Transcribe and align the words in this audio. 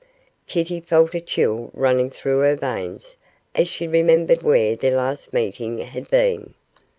Kitty 0.47 0.79
felt 0.79 1.13
a 1.13 1.21
chill 1.21 1.69
running 1.75 2.09
through 2.09 2.39
her 2.39 2.55
veins 2.55 3.17
as 3.53 3.67
she 3.67 3.87
remembered 3.87 4.41
where 4.41 4.75
their 4.75 4.97
last 4.97 5.31
meeting 5.31 5.77
had 5.77 6.09
been. 6.09 6.55